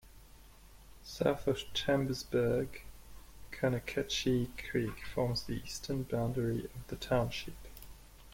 South 1.03 1.45
of 1.45 1.59
Chambersburg, 1.75 2.81
Conococheague 3.51 4.67
Creek 4.71 5.05
forms 5.13 5.43
the 5.43 5.61
eastern 5.63 6.01
boundary 6.01 6.63
of 6.65 6.87
the 6.87 6.95
township. 6.95 7.53